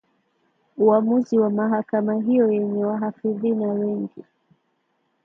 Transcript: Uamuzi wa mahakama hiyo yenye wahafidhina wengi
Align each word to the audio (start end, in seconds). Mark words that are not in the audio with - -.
Uamuzi 0.77 1.37
wa 1.39 1.49
mahakama 1.49 2.15
hiyo 2.15 2.51
yenye 2.51 2.85
wahafidhina 2.85 3.67
wengi 3.67 4.23